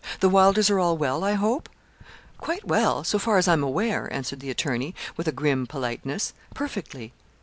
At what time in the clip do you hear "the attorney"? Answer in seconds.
4.39-4.95